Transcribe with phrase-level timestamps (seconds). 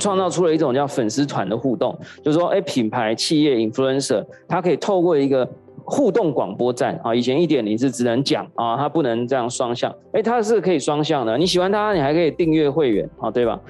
[0.00, 5.48] 创造出了一种叫粉丝团的互动，就是说，哎，品牌、企业、influencer，它可以透过一个
[5.84, 13.60] 互动广播站啊，以前一点零是只能讲啊，它不能这样双向，哎，它是可以双向的，你喜欢它，你还可以订阅会员啊，对吧？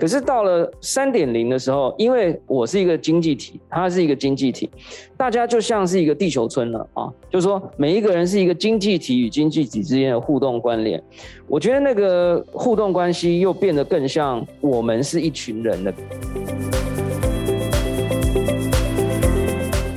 [0.00, 4.70] 可是到了三点零的时候，因为我是一个经济体，它是一个经济体，
[5.14, 11.02] 大家就像是一个地球村了啊，就是说每一个人是一个经济体与经济体之间的互动关联，
[11.46, 15.92] 我觉得那个互动关系又变得更像我们是一群人了。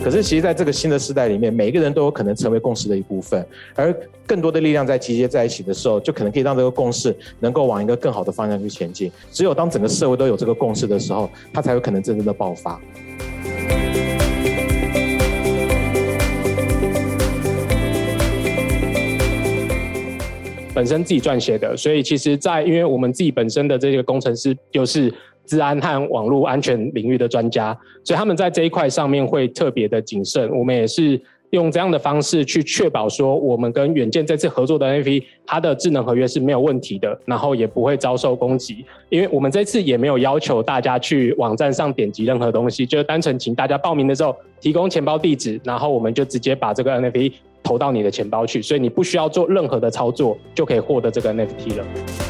[0.03, 3.95] 可是，其实，在这个新的时代里面，每一个人都有可能成为共识的一部分，而
[4.27, 9.09] 更多的力量在集结在一起的时候，就可能可以让这个共识能够往一个更好的方向去前进。
[9.31, 12.77] 只有当整个社会都有这个共识的时候，它才有可能真正的爆发。
[20.75, 25.13] 本身自己撰写的，所以其实，在因为我们自己本身的这个工程师就是。
[25.45, 30.49] 治安和网络安全领域的专家，所以他们在这一块上面会特别的谨慎。
[30.57, 31.19] 我们也是
[31.51, 38.83] 用这样的方式去确保说，我们跟远见这次合作的 NFT，它的智能合约是没有问题的，然后也不会遭受攻击。
[39.09, 52.22] 因为我们这次也没有要求大家去网站上点击任何东西，就是单纯请大家报名的时候提供钱包地址，然后我们就直接把这个 NFT 投到你的钱包去，所以你不需要做任何的操作，就可以获得这个 NFT 了。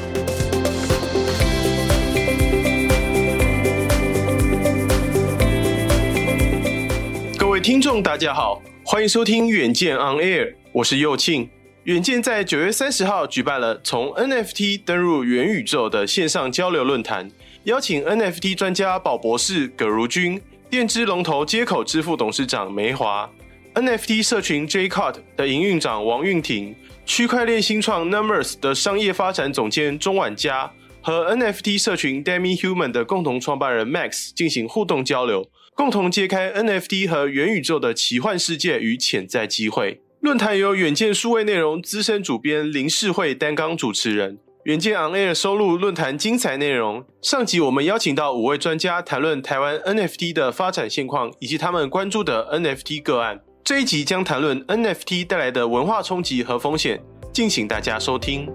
[7.64, 11.50] 听众大家好，欢迎收听远见 On Air，我是佑庆。
[11.86, 17.32] 远见在九月三十号举办了从 NFT 登入元宇宙的线上交流论坛，
[17.64, 23.30] 邀请 NFT 专家宝博士葛如君、电支龙头接口支付董事长梅华、
[23.76, 30.70] NFT 社群 Jcot 的营运长王韵婷、区块链新创 Numbers 的商业发展总监钟婉佳
[31.02, 35.48] 和 NFT 社群 Demihuman 的共同创办人 Max 进行互动交流。
[35.76, 40.02] 共同揭开 NFT 和元宇宙的奇幻世界与潜在机会。
[40.20, 44.38] 论坛由远见数位内容资深主编林世慧担纲主持人。
[44.66, 47.04] 远见 On Air 收录论坛精彩内容。
[47.22, 53.42] 上集我们邀请到五位专家谈论台湾 NFT 的发展现况以及他们关注的 NFT 个案。
[53.64, 57.02] 这一集将谈论 NFT 带来的文化冲击和风险，
[57.34, 58.48] 敬请大家收听。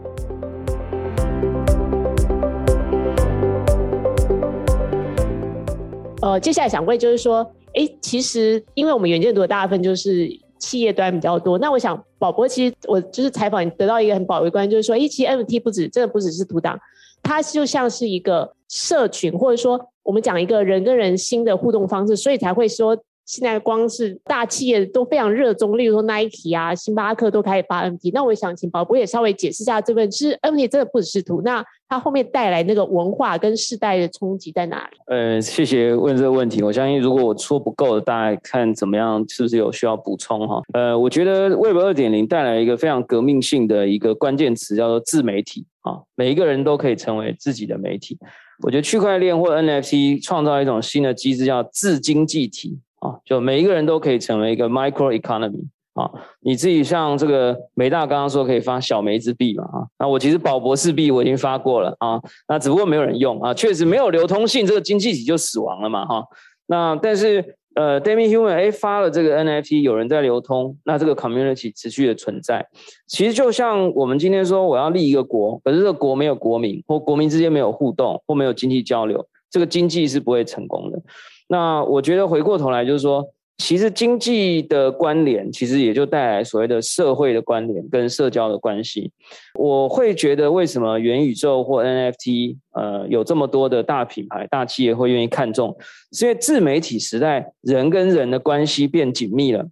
[6.20, 16.78] 呃，接下来想问就是说，哎、其实因为我们远见读的大部分就是企业端比较多，那我想宝博，其实我就是采访得到一个很宝贵观，就是说，哎、欸，其实 NFT 不止，真的不只是图档，
[17.22, 22.96] 它就像是一个社群，或者说我们讲一个人跟人心的互动方式，所以才会说。
[23.28, 28.10] 现在光是大企业都非常热衷，例如说 Nike 啊、星巴克都开始发 NFT。
[28.14, 34.96] 那我想请宝博也稍微解释一下这份，其实 NFT 真的不只是图，那它后面带来那个文化跟世代的冲击在哪里？
[35.08, 36.62] 呃，谢谢问这个问题。
[36.62, 40.62] 我相信如果我说不够，大家看怎么样，是不是有需要补充哈？
[40.72, 48.16] 呃，我觉得 Web 二点零带来一个非常革命性的一个关键词，叫做自媒体啊，每一个人都可以成为自己的媒体。
[48.64, 52.78] 我觉得区块链或 NFT 创造一种新的机制，叫自经济体。
[53.00, 55.64] 啊，就每一个人都可以成为一个 micro economy
[55.94, 56.10] 啊，
[56.40, 66.24] 你自己像这个美大刚刚说可以发小梅之币嘛啊，那我其实宝博士币我已经发过了啊，那只不过没有人用啊，确实没有流通性，这个经济体就死亡了嘛哈。
[66.66, 72.66] 那但是呃，Demihuman 哎发了这个 NFT，有人在流通，那这个 community 持续的存在。
[73.06, 81.00] 其实就像我们今天说我要立一个国，可是这个国没有国民，或国民之间没有互动，或没有经济交流，这个经济是不会成功的。
[81.48, 83.26] 那我觉得回过头来就是说，
[83.56, 89.10] 其实经济的关联，其实也就带来所谓的社会的关联跟社交的关系。
[89.54, 95.76] 我会觉得为什么元宇宙或 NFT，呃，有这么多的大品牌、大企业会愿意看中，
[96.12, 99.66] 是因为自媒体时代，人跟人的关系变紧密了。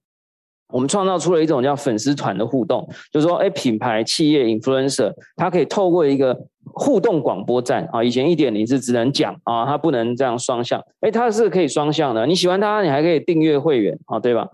[0.73, 6.37] 我们创造出了一种叫粉丝团的互动，就是说，哎，品牌、企业、influencer，它可以透过一个
[6.79, 14.47] 互动广播站啊，以前一点零是只能讲啊，它不能这样双向，哎，它是可以双向的，你喜欢它，你还可以订阅会员啊，对吧？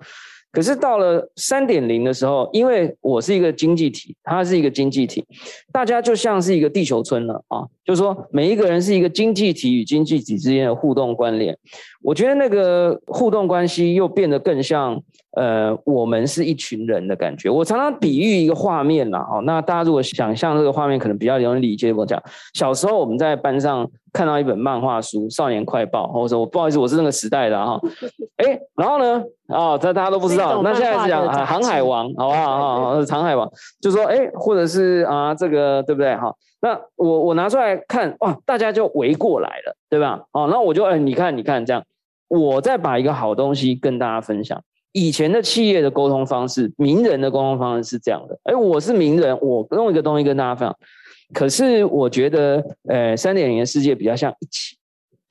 [0.52, 5.24] 可是到了三点零的时候，因为我是一个经济体，它是一个经济体，
[5.72, 11.56] 大家就像是一个地球村了啊，就是说每一个人是一个经济体与经济体之间的互动关联，
[12.02, 15.02] 我觉得那个互动关系又变得更像
[15.36, 17.48] 呃，我们是一群人的感觉。
[17.48, 21.90] 我常常比喻一个画面啦，哦，那大家如果想象这个画面，可能比较容易理解。
[21.94, 22.22] 我讲
[22.52, 27.80] 小时候我们在班上看到一本漫画书《少年快报》，我说我不好意思，我是那个时代的哈。
[28.36, 30.62] 哎，然后呢，啊，这大家都不知道。
[30.62, 32.92] 那现在是讲《航海王》，好不好？
[32.92, 33.48] 哈，是《航海王》，
[33.80, 36.14] 就说哎，或者是啊，这个对不对？
[36.16, 40.20] 哈，那我我拿出来看，哇，大家就围过来了，对吧？
[40.32, 41.82] 哦，那我就哎，你看，你看，这样，
[42.28, 44.60] 我再把一个好东西跟大家分享。
[44.92, 48.38] 以前的企业的沟通方式，名人的沟通方式是这样的。
[48.44, 50.76] 哎，我是名人，我用一个东西跟大家分享。
[51.32, 54.76] 可是我觉得，呃，三点零的世界比较像一起，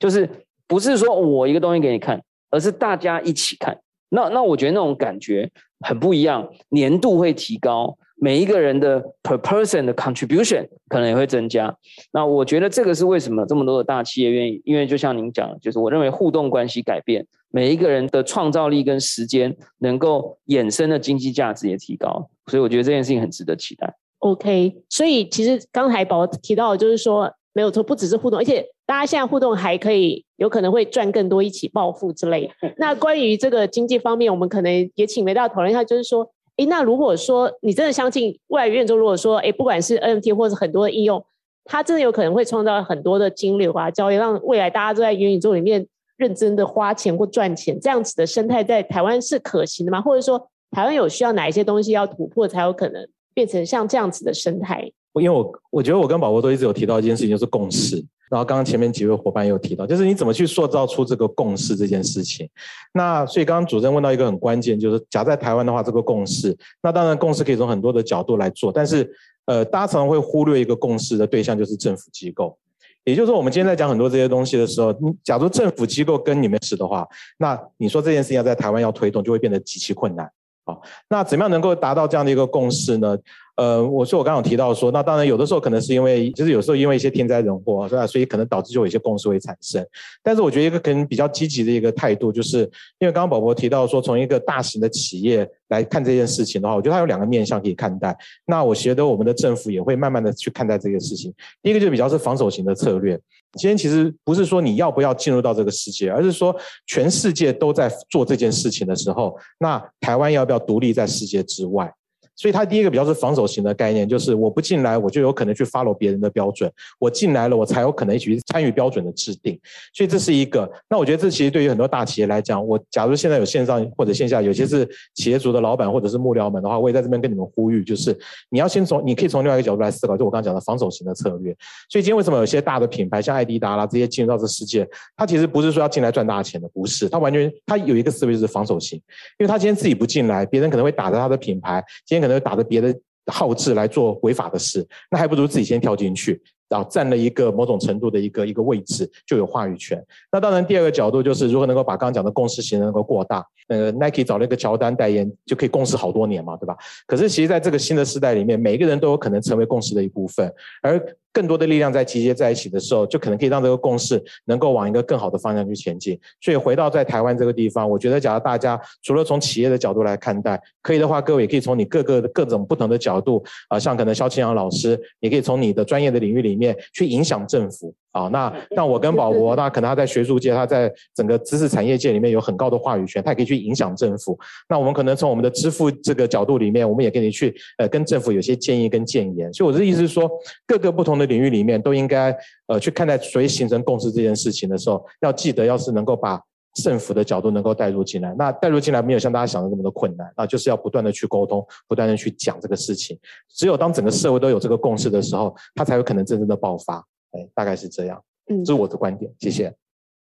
[0.00, 0.28] 就是
[0.66, 2.20] 不是说我一个东西给你看，
[2.50, 3.78] 而是大家一起看。
[4.08, 5.48] 那那我觉得那种感觉
[5.86, 11.72] 很不一样，粘度会提高，每一个人的 per person 的 contribution 可能也会增加。
[12.12, 23.94] 那我觉得这个是为什么这么多的大企业愿意，因为就像您讲，就是我认为互动关系改变，每一个人的创造力跟时间能够衍生的经济价值也提高，所以我觉得这件事情很值得期待。
[24.18, 32.50] OK，所以其实刚才宝宝提到的就是说，没有错，不只是互动，而且大家现在互动还可以有可能会赚更多，一起暴富之类。
[32.78, 36.26] 那关于这个经济方面，我们可能也请梅大讨论一下，就是说，
[36.56, 41.22] 诶，那如果说你真的相信未来元宇宙，如果说，诶，不管是 NFT 或者很多的应用，
[41.64, 45.86] 它真的有可能会创造很多的金流啊，交易，让未来大家都在元宇宙里面
[46.22, 50.00] 认真的花钱或赚钱，这样子的生态在台湾是可行的吗？
[50.00, 53.04] 或者说，台湾有需要哪一些东西要突破才有可能？
[53.34, 54.82] 变成像这样子的生态，
[55.14, 57.96] 因为我我觉得我跟宝宝都一直有提到一件事情，就是共识。
[58.30, 62.48] 然后刚刚前面几位伙伴也有提到，就是你怎么去塑造出这个共识这件事情。
[62.92, 69.10] 那所以刚刚主持人问到一个很关键，就是假在台湾的话，这个共识，那当然共识可以从很多的角度来做，但是
[69.46, 72.56] 呃，大家常常会忽略一个共识的对象，就是政府机构。
[73.04, 74.94] 也就是说，我们今天在讲很多这些东西的时候，
[75.24, 77.06] 假如政府机构跟你们是的话，
[77.38, 80.30] 那你说这件事情要在台湾要推动，就会变得极其困难。
[80.64, 83.18] 好，那怎么样能够达到这样的一个共识呢？
[83.56, 88.06] 呃，我说我刚刚提到说，那当然有的时候可能是因为，就是有时候因为一些天灾人祸，是吧？
[88.06, 89.86] 所以可能导致就有一些共识会产生。
[90.22, 92.60] 但是我觉得一个可能比较积极的一个态度，就是
[92.98, 98.16] 因为刚刚宝宝提到说，从一个大型的企业来看这件事情的话，我觉得它有两个面向可以看待。
[98.46, 101.32] 那我觉得我们的政府也会慢慢的去看待这个事情。
[101.62, 103.20] 第一个就比较是防守型的策略。
[103.58, 106.56] 今天其实不是说你要不要进入到这个世界，而是说
[106.86, 111.92] 全世界都在做这件事情的时候，那台湾要不要独立在世界之外？
[112.36, 116.68] 所以它第一个比较是防守型的概念，就是我不进来，我就有可能去 follow 别人的标准；
[116.98, 119.58] 我进来了，我才有可能一起去参与标准的制定。
[119.92, 120.70] 所以这是一个。
[120.88, 128.16] 那我觉得这其实对于很多大企业来讲，我假如现在有线上或者线下，有些是企业主的老板或者是幕僚们的话，我也在这边跟你们呼吁，就是
[128.50, 131.54] 你要先从，你可以从另外一个角度来思考，就我刚刚讲的防守型的策略。
[131.90, 138.98] 所以今天为什么有些大的品牌像爱迪达啦这些进入到这世界，它其实不是说要进来赚大钱的，不是，它完全它有一个思维就是防守型，
[139.38, 142.94] 因为它今天自己不进来，别人可能会打着它的品牌，今天可能打着别的。
[143.26, 150.04] 号志来做违法的事，那还不如自己先跳进去，然后占了一个某种程度的一个一个位置，就有话语权。
[150.32, 153.46] 那当然，第二个角度就是如何能够把刚刚讲的共识型能够过大。
[153.68, 156.76] 那个 Nike 找了一个乔丹代言，就可以共识好多年嘛，对吧？
[157.06, 160.52] 可是其实在这个新的时代里面，每个人都有可能成为共识的一部分，
[160.82, 160.98] 而
[161.32, 166.18] 更多的力量在集结在一起的时候，就可能可以让这个共识能够往一个更好的方向去前进。
[166.40, 177.94] 所以回到在台湾这个地方，我觉得假如大家除了从企业的角度来看待，可以的话，各位也可以从你各个各种不同的角度啊，像可能肖清扬老师，也可以从你的专业的领域里面去影响政府。
[178.12, 184.38] 啊，那那我跟宝博，那可能他在学术界，他在整个知识产业界里面有很高的话语权，他也可以去影响政府。
[184.68, 189.52] 那我们可能从我们的支付这个角度里面，我们也可以去呃跟政府有些建议跟建言。
[189.52, 190.30] 所以我的意思是说，
[190.66, 192.36] 各个不同的领域里面都应该
[192.66, 196.38] 呃去看待，所以形成共识这件事情的时候，要记得要是能够把
[196.74, 198.34] 政府的角度能够带入进来。
[198.36, 203.18] 那带入进来没有像大家想的那么的困难，那就是要不断的去沟通，不断的去讲这个事情。
[203.48, 207.02] 只有当整个社会都有这个共识的时候，它才有可能真正的爆发。
[207.32, 209.74] 哎，大概是这样，嗯，这是我的观点，谢谢。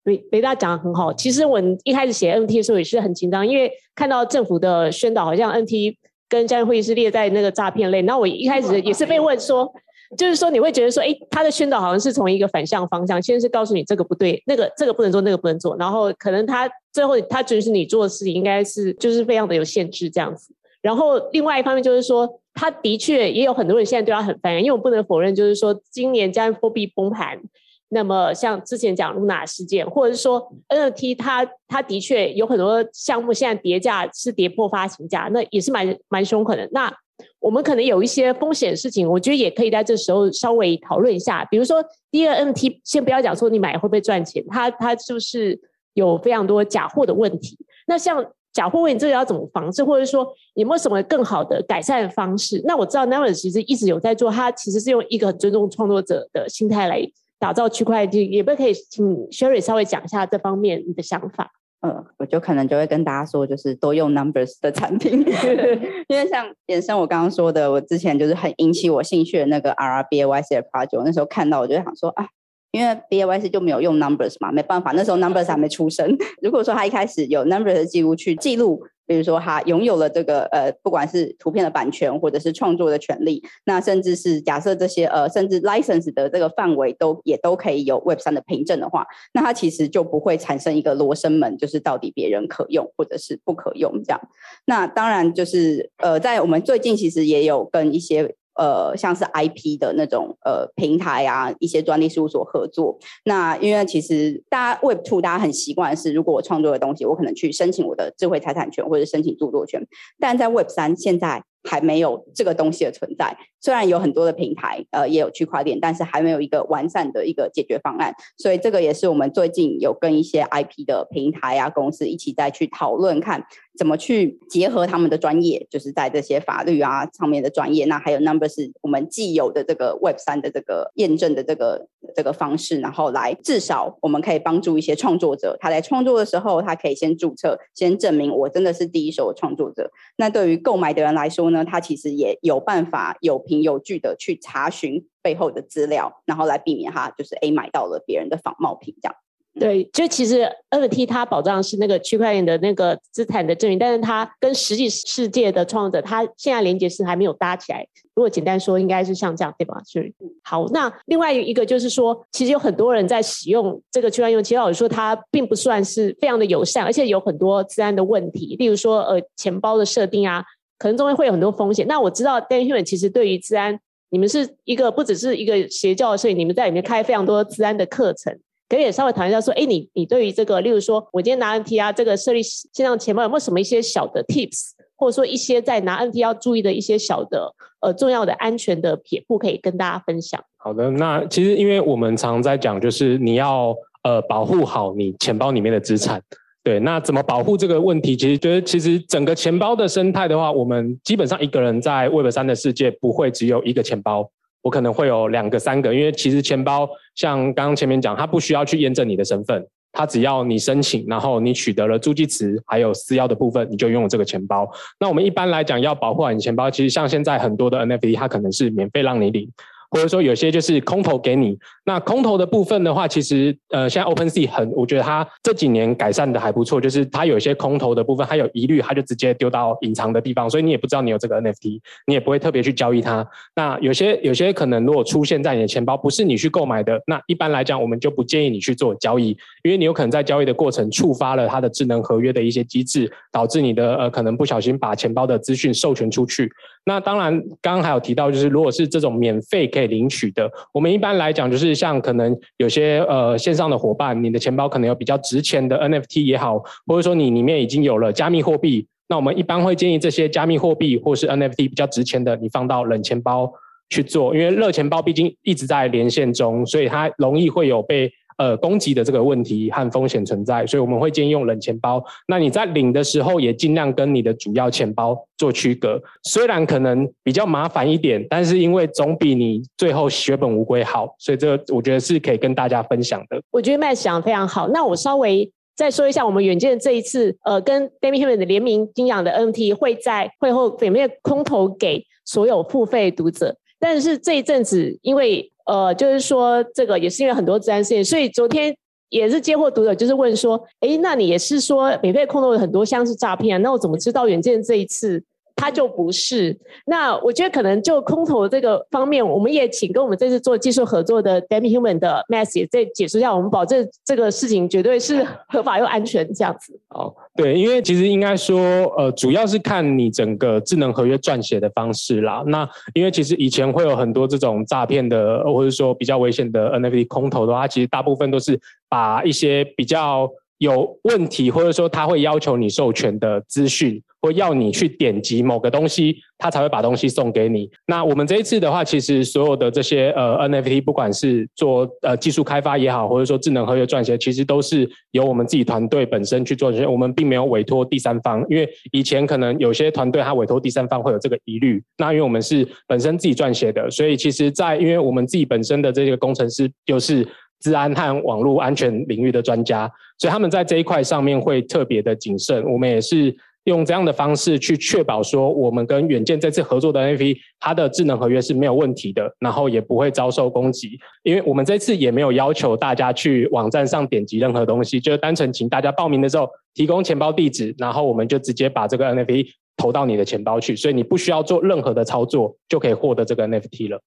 [0.03, 5.95] 北北大讲的很好，其实我一开始写 NFT 的时候也是很紧张，因为看到政府的宣导，好像 NFT
[6.27, 9.71] 跟家庭会议是列在那个诈骗类，然后我一开始也是被问说，
[10.17, 22.41] 就是说你会觉得说，哎，他的宣导好像是从一个反向方向，先是告诉你这个不对，那个这个不能做，那个不能做，然后可能他最后他觉得是你做的事情应该是就是非常的有限制这样子，然后另外一方面就是说。
[22.53, 27.41] 他的确也有很多人现在对他很反感，因为我不能否认，就是说今年加密货币崩盘，
[27.89, 36.69] 那么像之前讲露娜事件，或者是说 NFT，它它的确有很多项目现在跌价是跌破发行价，那也是蛮蛮凶狠的。
[36.72, 36.93] 那
[37.39, 45.60] 我们可能有一些风险事情，我觉得也可以在这时候稍微讨论一下，比如说第二 NFT，先不要讲说你买会不会赚钱，它它就是
[45.95, 47.57] 有非常多假货的问题？
[47.88, 48.25] 那像。
[48.53, 52.62] 假货问题这个要怎么防治，或者说有没有什么更好的改善方式？
[52.65, 57.01] 那我知道 Naver 其实一直有在做，他其实是用一个很尊重创作者的心态来
[57.39, 61.51] 打造区块链，也不可以请 Sherry 稍微讲一下这方面你的想法？
[61.81, 65.19] 呃，我就可能就会跟大家说，就是多用 Numbers 的产品，
[66.07, 72.27] 因为像延伸我刚刚说的，我之前就是很引起我兴趣的那个 R B A Y C 的 project，那时候看到我就想说啊。
[72.73, 76.17] 因为 BAYC 就没有用 numbers 嘛，没办法，那时候 numbers 还没出生。
[76.41, 94.19] 如果说他一开始有 numbers 的记录去记录，比如说他拥有了这个呃，不管是图片的版权或者是创作的权利，那甚至是假设这些呃，甚至 license 的这个范围都也都可以有 Web 三的凭证的话，那它其实就不会产生一个罗生门，就是到底别人可用或者是不可用这样。
[94.65, 98.33] 那当然就是呃，在我们最近其实也有跟一些。
[98.55, 102.98] 呃，像是 IP 的那种呃平台啊，一些专利事务所合作。
[103.25, 109.86] 那因为其实大家 Web Two 大家很习惯是，如果我创作的东西，我可能去申请我的智慧财产权或者申请著作权。
[110.19, 113.36] 但在 Web 三现在还没有这个东西的存在。
[113.62, 118.13] 虽然有很多的平台，呃，也有区块链，但是还没有一个完善的一个解决方案。
[118.38, 123.45] 所以这个也是我们最近有跟一些 IP 的平台啊公司一起在去讨论看。
[123.77, 139.89] 怎么去结合他们的专业，就是在这些法律啊上面的专业，那还有 Number 是我们既有的这个 Web 三的这个验证的这个这个方式，然后来至少我们可以帮助一些创作者，他在创作的时候，他可以先注册，先证明我真的是第一手创作者。
[140.17, 149.15] 那对于购买的人来说呢，他其实也有办法有凭有据的去查询背后的资料，然后来避免他就是 A 买到了别人的仿冒品这样。
[149.60, 157.86] 对，就其实 NFT 它保障是那个区块链的那个资产的证明，但是它跟实际世界的创作者，它现在连接是还没有搭起来。
[158.15, 159.79] 如果简单说，应该是像这样，对吧？
[159.86, 160.12] 是。
[160.43, 170.43] 好，那另外一个就是说，其实有很多人在使用这个区块链，其实老实说，它并不算是非常的友善，而且有很多治安的问题，例如说呃钱包的设定啊，
[170.79, 171.86] 可能中间会有很多风险。
[171.88, 173.79] 那我知道 Dan Human 其实对于治安，
[174.10, 178.36] 你们是一个不只是一个邪教的，所以你们在里面开非常多治安的课程。
[178.70, 190.43] 可以稍微谈一下，说，哎，你你对于这个，例如说，我今天拿 NFT 啊，这个设立线上钱包有没有什么一些小的 tips，或者说一些在拿 NFT 要注意的一些小的呃重要的安全的撇步，可以跟大家分享？
[190.58, 196.20] 好的，那其实因为我们常在讲，就是你要呃保护好你钱包里面的资产，
[196.63, 198.15] 对，那怎么保护这个问题？
[198.15, 204.32] 其实觉得其实整个钱包的生态的话，我们基本上一个人在 Web 三的世界不会只有一个钱包。
[204.63, 214.67] 我可能会有两个、三个，因为其实钱包像刚刚前面讲，它不需要去验证你的身份，它只要你申请，然后你取得了助记词，还有私钥的部分，你就拥有这个钱包。
[215.00, 219.48] 那我们一般来讲要保护好你钱包，其实像现在很多的 NFT，它可能是免费让你领。
[219.93, 233.23] 或者说有些就是空投给你，那空投的部分的话，其实呃，现在 OpenSea 很，我觉得它这几年改善的还不错，就是它有些空投的部分，它有疑虑，它就直接丢到隐藏的地方，所以你也不知道你有这个 NFT，你也不会特别去交易它。
[233.55, 246.51] 那有些有些可能如果出现在你的钱包，不是你去购买的，那一般来讲，我们就不建议你去做交易，因为你有可能在交易的过程触发了它的智能合约的一些机制，导致你的呃可能不小心把钱包的资讯授权出去。
[246.85, 263.51] 那当然，刚刚还有提到，就是如果是这种免费可以领取的，我们一般来讲就是像可能有些呃线上的伙伴，你的钱包可能有比较值钱的 NFT 也好，或者说你里面已经有了加密货币，那我们一般会建议这些加密货币或是 NFT 比较值钱的，你放到冷钱包
[263.89, 268.11] 去做，因为热钱包毕竟一直在连线中，所以它容易会有被。
[268.37, 272.03] 呃，攻击的这个问题和风险存在，所以我们会建议用冷钱包。
[272.27, 283.41] 那你在领的时候也尽量跟你的主要钱包做区隔，虽然可能比较麻烦一点，但是因为总比你最后血本无归好，所以这个我觉得是可以跟大家分享的。
[283.51, 284.67] 我觉得 Max 讲得非常好。
[284.69, 295.49] 那我稍微再说一下，我们远见这一次呃跟 d a m i Human 的联名金养的 NT 会在会后里面空投给所有付费读者，但是这一阵子因为。
[295.65, 298.75] 呃，就是说这个也是因为很多资安事件，所以昨天
[299.10, 303.60] 也是接获读者就是问说，诶，那你也是说免费空投有很多像是诈骗啊？
[303.62, 305.24] 那我怎么知道远见这一次
[305.63, 306.53] 它就不是？
[306.86, 316.77] 那我觉得可能就空投这个方面，我们也请跟我们这次做技术合作的 DemiHuman 的 Max 也再解释一下，我们保证这个事情绝对是合法又安全这样子。
[316.89, 317.15] 哦。
[317.34, 318.60] 对，因为其实应该说，
[318.98, 322.43] 呃，主要是看你整个智能合约撰写的方式啦。
[322.46, 330.29] 那因为其实以前会有很多这种诈骗的，或者说比较危险的 NFT 空投的话，其实大部分都是把一些比较
[330.60, 337.69] 有问题，或者说他会要求你授权的资讯，或要你去点击某个东西，他才会把东西送给你。
[337.88, 346.72] 那我们这一次的话，其实所有的这些呃 NFT，不管是做呃技术开发也好，或者说智能合约撰写，其实都是由我们自己团队本身去做。
[346.89, 351.83] 我们并没有委托第三方，因为以前可能有些团队他委托第三方会有这个疑虑。
[351.98, 357.27] 那因为我们是本身自己撰写的，所以其实在因为我们自己本身的这个工程师又是。
[357.63, 359.89] 治安和网络安全领域的专家，
[360.20, 362.62] 所以他们在这一块上面会特别的谨慎。
[362.70, 371.00] 我们也是用这样的方式去确保说，我们跟远见这次合作的 NFT，它的智能合约是没有问题的，然后也不会遭受攻击。
[371.24, 384.01] 因为我们这次也没有要求大家去网站上点击任何东西，就单纯请大家报名的时候提供钱包地址，然后我们就直接把这个 NFT 投到你的钱包去，所以你不需要做任何的操作，就可以获得这个 NFT 了。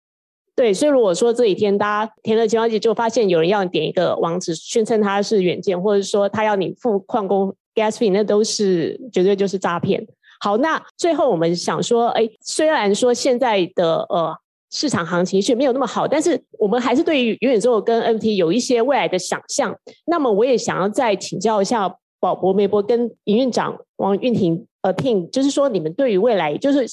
[0.57, 10.03] 对，所以如果说这几天大家填了钱包地址，就发现有人要你点一个网址，宣称他是远见，或者说他要你付矿工 gas fee，那都是绝对就是诈骗。
[10.41, 14.35] 好，那最后我们想说，哎，虽然说现在的呃
[14.71, 19.77] 市场行情是没有那么好，但是我们还是对于元宇宙跟 NFT 有一些未来的想象。
[20.07, 26.87] 那么我也想要再请教一下宝博、梅博跟营运长王韵婷呃 team，就是说你们对于未来就是。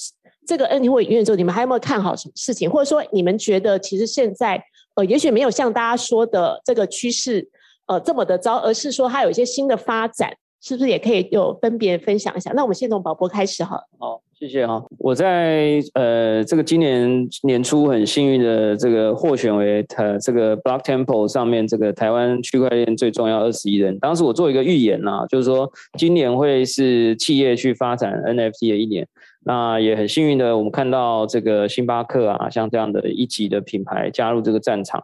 [0.45, 2.69] 这个 NFT 或元宇宙，你们还有没有看好什么事情？
[2.69, 4.63] 或者说，你们觉得其实现在
[4.95, 7.47] 呃，也许没有像大家说的这个趋势
[7.87, 10.31] 呃这么的糟，而是说它有一些新的发展，
[10.61, 12.51] 是不是也可以有分别分享一下？
[12.53, 13.81] 那我们先从宝博开始哈。
[13.97, 14.83] 好，谢谢哈。
[14.99, 23.97] 我在呃这个今年年初很幸运的这个获选为呃这个 Block Temple 上面这个台湾区块链最重要二十一人。
[23.99, 29.07] 当时我做一个预言呐，就是说今年会是企业去发展 NFT 的一年。
[29.45, 35.03] 那也很幸运的，我们看到这个星巴克啊，像这样的一级的品牌加入这个战场。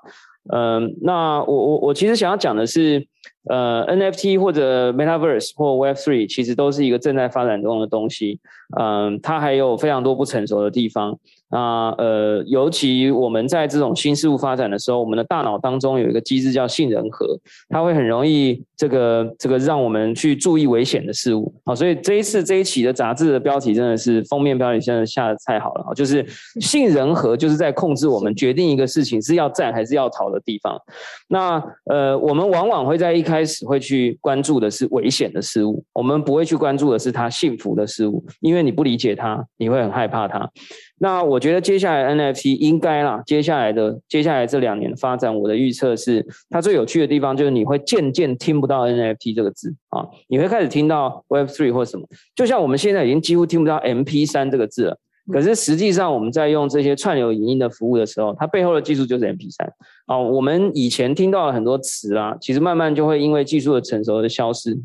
[0.52, 3.06] 嗯、那我我我其实想要讲的是，
[3.50, 8.40] 呃，NFT 或者 Metaverse 或 Web3 其实都是一个正在发展中的东西。
[8.80, 11.20] 嗯、它还有非常多不成熟的地方。
[11.52, 17.26] 那呃，尤其我们在这种新事物发展的时候，我们的大脑当中有一个机制叫杏仁核，
[17.70, 21.54] 它会很容易这个这个让我们去注意危险的事物。
[21.66, 25.94] 好，所以这一次这一期的杂志的标题真的是封面标题，现在下的太好了啊！
[25.94, 26.26] 就是
[26.62, 30.80] 杏仁核就是在控制我们决定一个事情是要战还是要逃的地方。
[31.28, 40.48] 那呃，我们往往会在一开始会去关注的是危险的事物，我们不会去关注的是它幸福的事物，因为你不理解它，你会很害怕它。
[41.00, 54.98] 那我觉得接下来 NFT 应该啦，接下来的接下来这两年的发展，我的预测是，它最有趣的地方就是你会渐渐听不到 NFT 这个字啊，你会开始听到 Web3 或什么，就像我们现在已经几乎听不到 MP3 这个字了。
[55.32, 59.70] 可是实际上我们在用这些串流影音的服务的时候，它背后的技术就是 MP3
[60.08, 60.18] 啊。
[60.18, 64.76] 我们以前听到了很多词啊，其实慢慢就会因为技术的成熟而消失。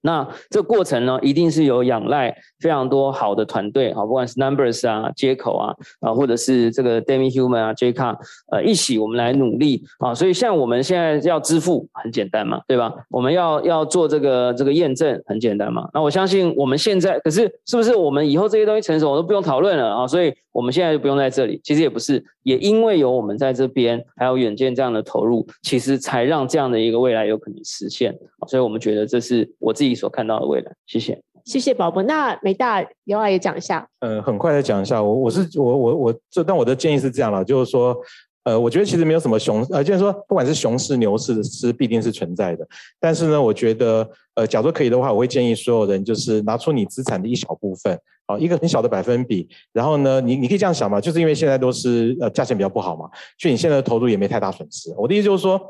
[0.00, 8.16] 那这个过程呢，一定是有仰赖非常多好的团队啊，不管是 Numbers 啊、接口啊，啊，或者是这个 Demi Human 啊、J.K.
[8.52, 10.14] 呃，一起我们来努力啊。
[10.14, 12.94] 所以像我们现在要支付很简单嘛，对吧？
[13.10, 15.88] 我们要要做这个这个验证很简单嘛。
[15.92, 20.06] 那我相信我们现在，可是是不是我们以后这些东西成熟，我都不用讨论了啊？
[20.06, 21.60] 所以我们现在就不用在这里。
[21.64, 28.16] 其实也不是，也因为有我们在这边，还有远见这样的投入，其实才让这样的一个未来有可能实现。
[28.46, 29.87] 所以我们觉得这是我自己。
[29.94, 32.02] 所看到的未来，谢谢，谢谢宝宝。
[32.02, 35.02] 那美大刘老也讲一下，嗯，很快的讲一下。
[35.02, 37.96] 我我是我我我这，但我的建议是这样了，就是说，
[38.44, 42.66] 呃，我觉得其实没有什么熊，呃，就是说，不管是熊市牛市是必定是存在的。
[43.00, 49.48] 但是呢，我觉得，呃，假如可以的话，我会建议所有人就是拿出你资产的一小部分，啊，一个很小的百分比。
[49.72, 54.94] 然后呢，你你可以这样想嘛，就是因为现在都是呃价钱比较不好嘛，所以你现在的投入也没太大损失。
[54.96, 55.60] 我的意思就是说，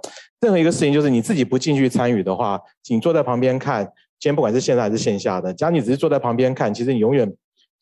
[0.41, 3.91] 任何一个事情，就是你自己不进去参与的话，请坐在旁边看。
[4.21, 7.33] 今天不管是线上还是线下的，只要你只是坐在旁边看，其实你永远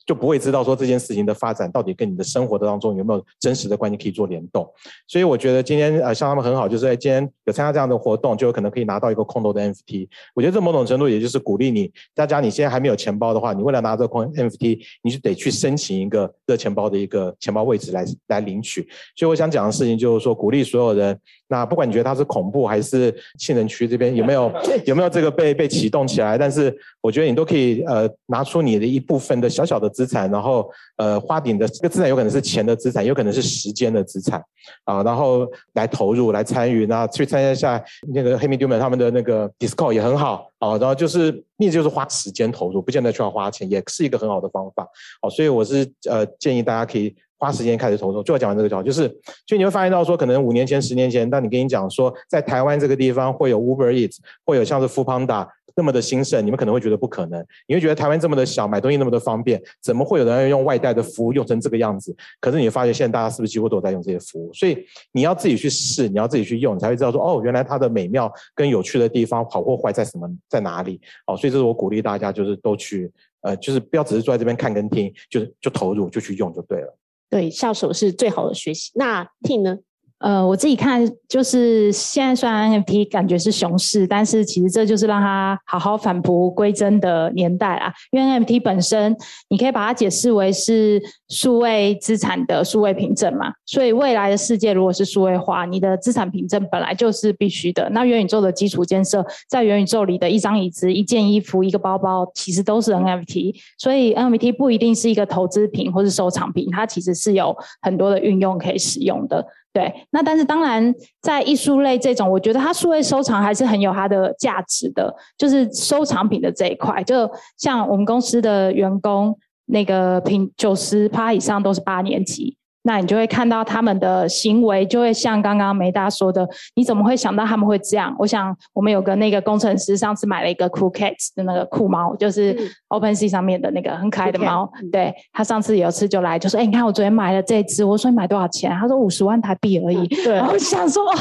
[0.06, 4.64] 就不会知道说这件事情的发展到底跟你的生活的当中有没有真实的关系可以做联动。
[5.08, 10.08] 所以我觉得今天呃像他们很好，就是在今天有参加这样的活动，就有可能可以拿到一个空投的 NFT。
[10.34, 18.86] 我觉得这某种程度也就是鼓励你，大家你现在还没有钱包的话，你为了拿这个空 NFT，你就得去申请一个热钱包的一个钱包位置来来领取。
[19.16, 21.18] 所以我想讲的事情就是说，鼓励所有人。
[21.48, 24.52] 那不管你觉得它是恐怖还是性能区这边有没有
[24.84, 34.42] 有没有这个被被启动起来，但是我觉得你都可以呃拿出你的一部分的小小的资产，然后呃花点的这个资产有可能是钱的资产，有可能是时间的资产。
[34.82, 37.80] 啊，然后来投入来参与，那去参加一下
[38.12, 44.88] 那个黑米丢们他们的那个 d i s c o 也很好好，然后就是意思就是花时间投入，不见得需要花钱，也是一个很好的方法
[45.20, 48.22] 好，所以我是呃建议大家可以花时间开始投入。
[48.22, 49.08] 就要讲完这个就好，就是，
[49.46, 57.44] 就你会发现到说，可能五年前、十年前，当你跟你讲说，在台湾这个地方会有 Uber Eats，会有像是 f o o Panda，那么的兴盛，你们可能会觉得不可能。
[57.66, 62.14] 你会觉得台湾这么的小，买东西那么的方便，怎么会有人要用外带的服务用成这个样子？
[62.40, 64.52] 可是你会发现，现在大家是不是几乎都在用这些服务？
[64.52, 71.00] 所以你要自己去试，你要自己去用，你才会知道说，哦，原来它的美妙跟有趣的地方，好或坏在什么，在哪里？
[71.26, 73.10] 哦，所以这是我鼓励大家，就是都去，
[73.42, 76.98] 呃，就是不要只是坐在这边看跟听，就是就投入就去用就对了。
[77.28, 78.92] 对，下手是最好的学习。
[78.94, 79.78] 那 T 呢？
[80.18, 87.92] 呃，我自己看就是现在虽然 NFT 感觉是熊市，但是其实这就是让它好好返璞归真的年代啊。
[88.12, 89.14] 因为 NFT 本身，
[89.50, 93.52] 你可以把它解释为是数位资产的数位凭证嘛。
[93.66, 97.90] 所以未来的世界如果是数位化，你的资产凭证本来就是必须的。
[97.90, 103.54] 那元宇宙的基础建设，在元宇宙里的一张椅子、一件衣服、一个包包，其实都是 NFT。
[103.76, 109.46] 所以 NFT 不一定是一个投资品或是收藏品，它其实是有很多的运用可以使用的。
[109.76, 122.56] 对，那但是当然，在艺术类这种，我觉得它数位收藏还是很有它的价值的，就是收藏品的这一块，就像我们公司的员工，那个平九十趴以上都是八年级。
[122.86, 128.14] 那你就会看到他们的行为，就会像刚刚梅大说的，你怎么会想到他们会这样？
[128.16, 132.56] 我想我们有个那个工程师上次买了一个酷 cats 的那个酷猫，就是
[132.88, 134.70] OpenSea 上面的那个很可爱的猫。
[134.80, 139.98] 嗯、对，他上次有一次就来就说：“哎、欸，你看我昨天买了这只。”我说：“你买多少钱？”他说：“五十万台币而已。
[139.98, 141.14] 嗯”对，然后我想说：“哦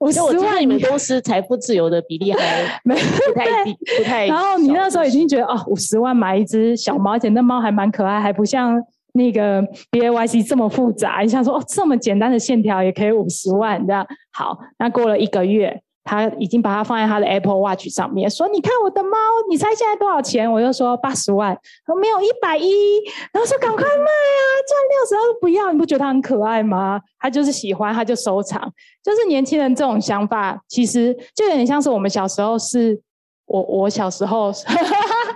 [0.00, 2.38] 五十万，你们公司财富自由的比例还
[2.84, 8.78] 没不太低，不太。”然后你那时候已经觉得哦，五十万买一只小猫，而且那猫还蛮可爱，还不像。
[9.16, 14.06] 那个 B A Y C 这么复杂，你想说哦，这么简单的线条也可以五十万这样？
[14.32, 19.16] 好，那过了一个月，他已经把它放在他的 Apple Watch 上面，说你看我的猫，
[19.48, 20.50] 你猜现在多少钱？
[20.50, 22.70] 我就说八十万，说没有一百一，
[23.32, 27.00] 然后说赶快卖啊，赚六十都不要，你不觉得它很可爱吗？
[27.18, 28.60] 他就是喜欢，他就收藏，
[29.02, 33.00] 就是年轻人这种想法，其实就有点像是我们小时候是，是
[33.46, 34.52] 我我小时候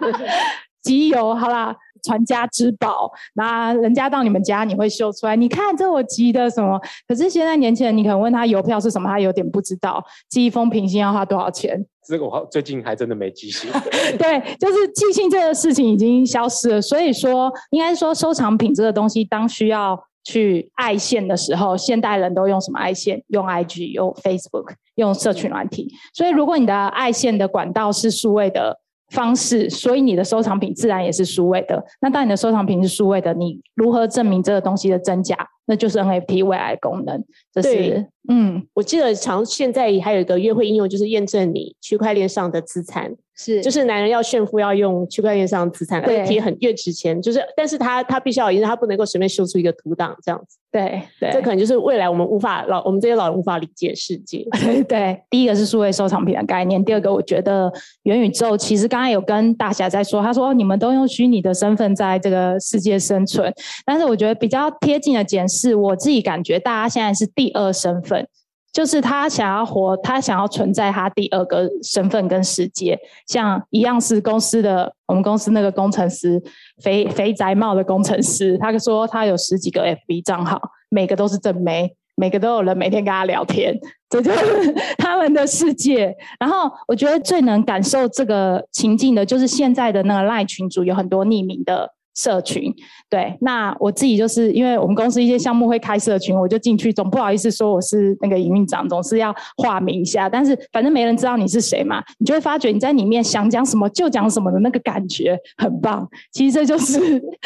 [0.83, 1.75] 集邮，好啦。
[2.03, 5.37] 传家之宝，那人家到你们家，你会秀出来。
[5.37, 6.81] 你看这我集的什么？
[7.07, 10.05] 可是现在年轻人，你可能问他邮票是什么，他有点不知道。
[10.29, 11.85] 寄一封平信要花多少钱？
[12.07, 13.71] 这个我最近还真的没寄信。
[14.19, 16.83] 对， 就是寄信这个事情已经消失了。
[16.83, 23.23] 所以说，应该说收藏品这个东西，当需要去爱线的时候，现代人都用什么爱线？
[23.29, 25.89] 用 IG，用 Facebook，用社群软体。
[26.13, 28.81] 所以，如果你的爱线的管道是数位的。
[29.11, 31.85] 方式，所以你的收藏品自然也是数位的。
[32.01, 35.37] 那当你的收藏品是数位的，你如何证明这个东西的真假？
[35.71, 37.25] 那就是 NFT 未来功能。
[37.55, 43.15] 这是，嗯，我记得常现在还有一个约会应用，就是验证你区块链上的资产。
[43.37, 47.23] 是，就是男人要炫富要用区块链上的资产，NFT 很越值钱。
[47.23, 50.59] 就是，但是他他必须要，因为他不能够随便秀出一个图档这样子。
[50.73, 54.47] 对对，这可能就是未来我们无法老我们这些老人无法理解世界。
[54.87, 63.51] 对，第一个是数位收藏品的概念，第二个我觉得元宇宙其实刚才有跟大侠在说，他说你们都用虚拟的身份在这个世界生存，
[63.87, 68.27] 但是我觉得比较贴近的解释，是我自己感觉大家现在是第二身份。
[68.73, 72.96] 就是他想要活，他想要存在他第二个身份跟世界，
[73.27, 76.40] 像一样是公司的，我们公司那个工程师，
[76.81, 83.77] 肥肥宅帽的工程师，他说他有十几个 FB 账号，每个都是正妹，每个都有人每天跟他聊天，
[84.09, 86.16] 这就是 他们的世界。
[86.38, 91.92] 然后我觉得最能感受这个情境的，就是现在的那个赖群主有很多匿名的。
[92.16, 92.75] 社群，
[93.09, 100.29] 对，那我自己就是因为我们公司一些项目会开社群，我就进去，总不好意思说我是那个营运长，总是要化名一下。
[100.29, 106.07] 但是反正没人知道你是谁嘛，你就会发觉你在里面想讲什么就讲什么的那个感觉很棒。
[106.33, 106.99] 其实这就是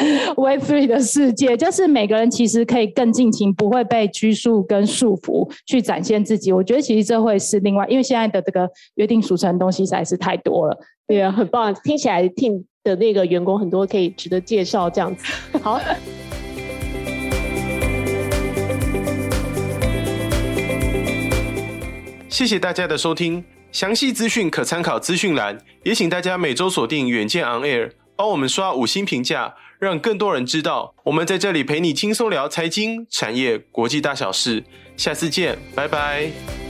[0.35, 6.51] Web3 的世界，就是每个人其实可以更尽情，不会被拘束跟束缚去展现自己。
[6.51, 10.77] 我觉得其实这会是另外，因为现在的这个约定俗成的东西实在是太多了。
[11.07, 12.65] 对啊，很棒，听起来听。
[12.85, 15.25] 的那个员工很多可以值得介绍，这样子。
[15.59, 15.81] 好，
[22.29, 34.63] 谢谢大家的收听，详细资讯可参考资讯栏，也请大家每周锁定远见 On Air，帮我们刷五星评价，让更多人知道我们在这里陪你轻松聊财经、产业、国际大小事。
[34.95, 36.64] 下次见，拜拜。